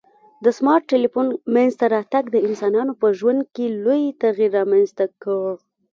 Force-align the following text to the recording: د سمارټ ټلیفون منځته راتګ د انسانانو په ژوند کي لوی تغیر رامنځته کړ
د 0.43 0.45
سمارټ 0.57 0.83
ټلیفون 0.91 1.27
منځته 1.53 1.85
راتګ 1.95 2.23
د 2.31 2.37
انسانانو 2.47 2.93
په 3.01 3.07
ژوند 3.19 3.41
کي 3.55 3.65
لوی 3.85 4.03
تغیر 4.21 4.49
رامنځته 4.59 5.05
کړ 5.21 5.45